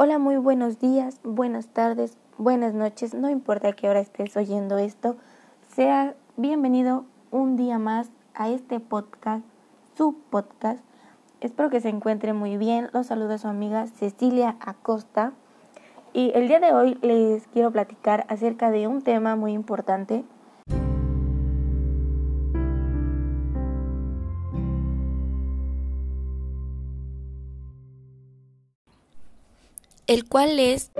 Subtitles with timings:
[0.00, 5.16] Hola, muy buenos días, buenas tardes, buenas noches, no importa qué hora estés oyendo esto,
[5.74, 9.44] sea bienvenido un día más a este podcast,
[9.96, 10.84] su podcast.
[11.40, 12.90] Espero que se encuentre muy bien.
[12.92, 15.32] Los saluda su amiga Cecilia Acosta.
[16.12, 20.24] Y el día de hoy les quiero platicar acerca de un tema muy importante
[30.08, 30.90] el cual es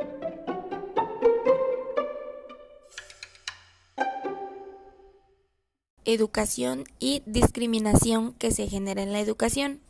[6.04, 9.80] educación y discriminación que se genera en la educación.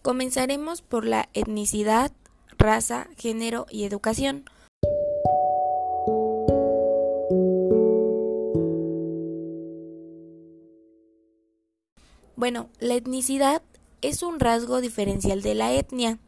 [0.00, 2.12] Comenzaremos por la etnicidad,
[2.56, 4.44] raza, género y educación.
[12.36, 13.62] Bueno, la etnicidad
[14.02, 16.18] es un rasgo diferencial de la etnia.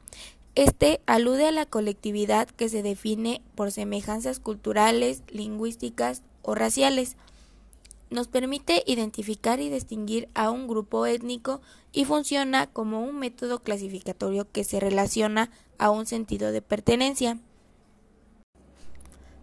[0.54, 7.16] Este alude a la colectividad que se define por semejanzas culturales, lingüísticas o raciales.
[8.08, 11.60] Nos permite identificar y distinguir a un grupo étnico
[11.92, 17.40] y funciona como un método clasificatorio que se relaciona a un sentido de pertenencia.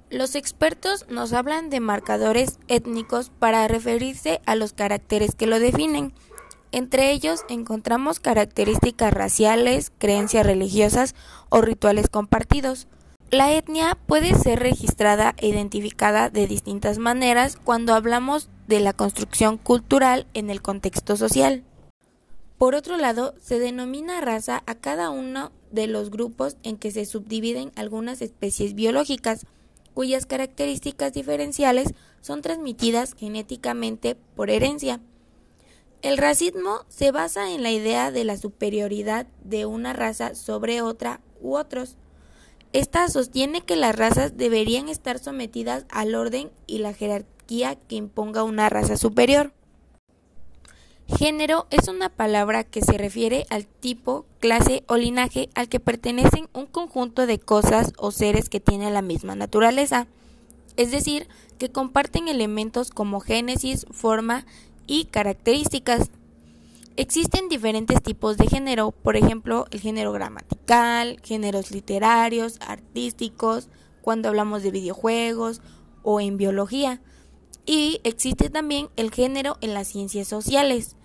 [0.09, 6.13] Los expertos nos hablan de marcadores étnicos para referirse a los caracteres que lo definen.
[6.71, 11.15] Entre ellos encontramos características raciales, creencias religiosas
[11.49, 12.87] o rituales compartidos.
[13.29, 19.57] La etnia puede ser registrada e identificada de distintas maneras cuando hablamos de la construcción
[19.57, 21.63] cultural en el contexto social.
[22.57, 27.05] Por otro lado, se denomina raza a cada uno de los grupos en que se
[27.05, 29.45] subdividen algunas especies biológicas,
[29.93, 35.01] cuyas características diferenciales son transmitidas genéticamente por herencia.
[36.01, 41.21] El racismo se basa en la idea de la superioridad de una raza sobre otra
[41.41, 41.95] u otros.
[42.73, 48.43] Esta sostiene que las razas deberían estar sometidas al orden y la jerarquía que imponga
[48.43, 49.53] una raza superior.
[51.07, 56.47] Género es una palabra que se refiere al tipo, clase o linaje al que pertenecen
[56.53, 60.07] un conjunto de cosas o seres que tienen la misma naturaleza,
[60.77, 61.27] es decir,
[61.59, 64.45] que comparten elementos como génesis, forma
[64.87, 66.11] y características.
[66.97, 73.69] Existen diferentes tipos de género, por ejemplo, el género gramatical, géneros literarios, artísticos,
[74.01, 75.61] cuando hablamos de videojuegos
[76.03, 77.01] o en biología.
[77.65, 80.95] Y existe también el género en las ciencias sociales.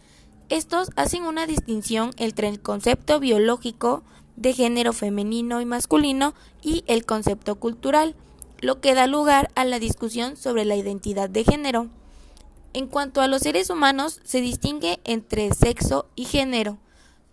[0.49, 4.03] Estos hacen una distinción entre el concepto biológico
[4.37, 8.15] de género femenino y masculino y el concepto cultural,
[8.61, 11.89] lo que da lugar a la discusión sobre la identidad de género.
[12.77, 16.77] En cuanto a los seres humanos, se distingue entre sexo y género.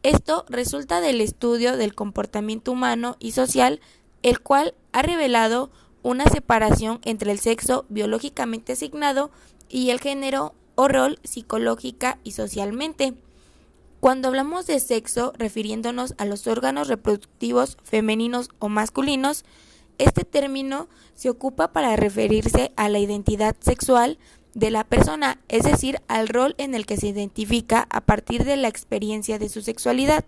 [0.01, 3.81] Esto resulta del estudio del comportamiento humano y social,
[4.21, 5.69] el cual ha revelado
[6.01, 9.31] una separación entre el sexo biológicamente asignado
[9.67, 13.13] y el género o rol psicológica y socialmente.
[13.99, 19.43] Cuando hablamos de sexo, refiriéndonos a los órganos reproductivos femeninos o masculinos,
[19.97, 24.17] este término se ocupa para referirse a la identidad sexual
[24.53, 28.58] de la persona, es decir, al rol en el que se identifica a partir de
[28.58, 30.25] la experiencia de su sexualidad.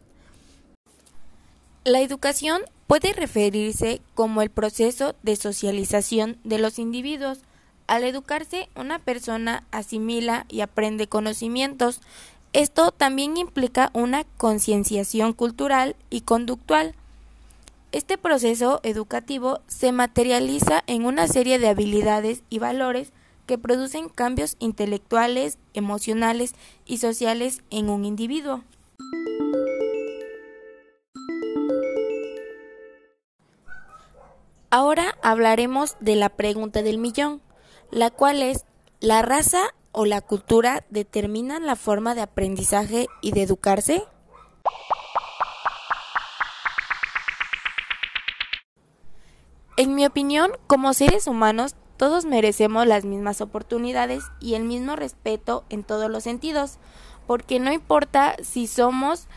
[1.84, 7.40] La educación puede referirse como el proceso de socialización de los individuos.
[7.88, 12.02] Al educarse, una persona asimila y aprende conocimientos.
[12.54, 16.96] Esto también implica una concienciación cultural y conductual.
[17.92, 23.12] Este proceso educativo se materializa en una serie de habilidades y valores
[23.46, 26.54] que producen cambios intelectuales, emocionales
[26.86, 28.64] y sociales en un individuo.
[34.70, 37.42] Ahora hablaremos de la pregunta del millón,
[37.92, 38.66] la cual es,
[39.00, 44.04] ¿la raza o la cultura determinan la forma de aprendizaje y de educarse?
[49.78, 55.64] En mi opinión, como seres humanos todos merecemos las mismas oportunidades y el mismo respeto
[55.70, 56.78] en todos los sentidos,
[57.28, 59.28] porque no importa si somos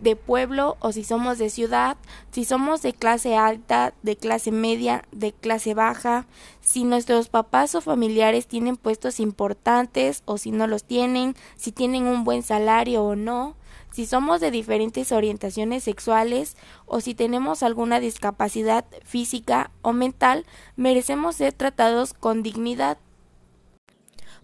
[0.00, 1.96] de pueblo o si somos de ciudad,
[2.30, 6.26] si somos de clase alta, de clase media, de clase baja,
[6.60, 12.06] si nuestros papás o familiares tienen puestos importantes o si no los tienen, si tienen
[12.06, 13.54] un buen salario o no,
[13.94, 21.36] si somos de diferentes orientaciones sexuales o si tenemos alguna discapacidad física o mental, merecemos
[21.36, 22.98] ser tratados con dignidad.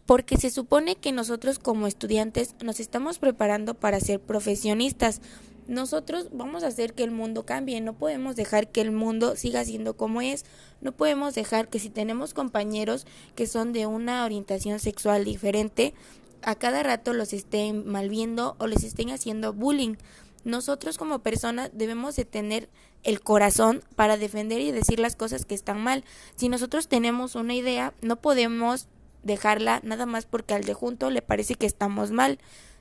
[0.07, 5.21] Porque se supone que nosotros como estudiantes nos estamos preparando para ser profesionistas,
[5.67, 9.65] nosotros vamos a hacer que el mundo cambie, no podemos dejar que el mundo siga
[9.65, 10.45] siendo como es,
[10.81, 13.05] no podemos dejar que si tenemos compañeros
[13.35, 15.93] que son de una orientación sexual diferente,
[16.43, 19.97] a cada rato los estén malviendo o les estén haciendo bullying.
[20.45, 22.69] Nosotros como personas debemos de tener
[23.03, 26.05] el corazón para defender y decir las cosas que están mal.
[26.37, 28.89] Si nosotros tenemos una idea, no podemos
[29.23, 32.39] dejarla nada más porque al de junto le parece que estamos mal.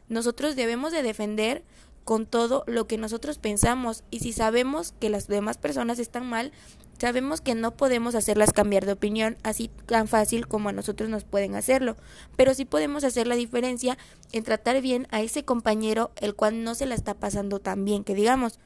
[0.08, 1.64] Nosotros debemos de defender
[2.04, 6.52] con todo lo que nosotros pensamos y si sabemos que las demás personas están mal,
[7.00, 11.24] sabemos que no podemos hacerlas cambiar de opinión así tan fácil como a nosotros nos
[11.24, 11.96] pueden hacerlo,
[12.36, 13.98] pero sí podemos hacer la diferencia
[14.32, 18.04] en tratar bien a ese compañero el cual no se la está pasando tan bien
[18.04, 18.60] que digamos.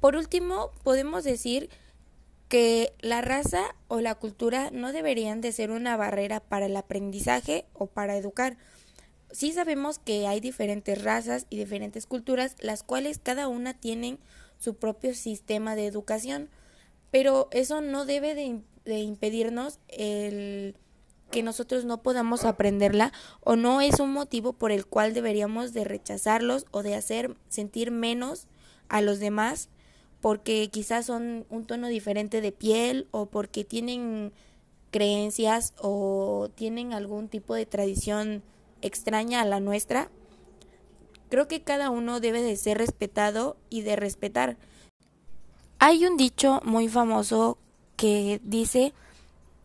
[0.00, 1.70] Por último, podemos decir
[2.48, 7.66] que la raza o la cultura no deberían de ser una barrera para el aprendizaje
[7.74, 8.56] o para educar.
[9.30, 14.18] Sí sabemos que hay diferentes razas y diferentes culturas, las cuales cada una tienen
[14.58, 16.48] su propio sistema de educación,
[17.10, 20.74] pero eso no debe de, de impedirnos el
[21.30, 25.84] que nosotros no podamos aprenderla o no es un motivo por el cual deberíamos de
[25.84, 28.46] rechazarlos o de hacer sentir menos
[28.88, 29.68] a los demás
[30.20, 34.32] porque quizás son un tono diferente de piel o porque tienen
[34.90, 38.42] creencias o tienen algún tipo de tradición
[38.82, 40.10] extraña a la nuestra.
[41.28, 44.56] Creo que cada uno debe de ser respetado y de respetar.
[45.78, 47.58] Hay un dicho muy famoso
[47.96, 48.92] que dice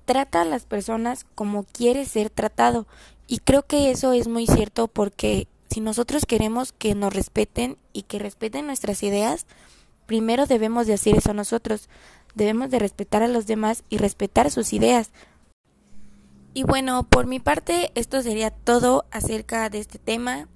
[0.05, 2.87] trata a las personas como quieres ser tratado
[3.27, 8.03] y creo que eso es muy cierto porque si nosotros queremos que nos respeten y
[8.03, 9.47] que respeten nuestras ideas,
[10.05, 11.89] Primero debemos de hacer eso nosotros,
[12.35, 15.11] debemos de respetar a los demás y respetar sus ideas.
[16.53, 20.47] Y bueno, por mi parte, esto sería todo acerca de este tema,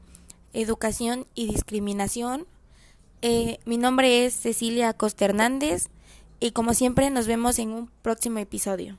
[0.53, 2.45] educación y discriminación.
[3.21, 5.89] Eh, mi nombre es Cecilia Costa Hernández
[6.39, 8.97] y como siempre nos vemos en un próximo episodio.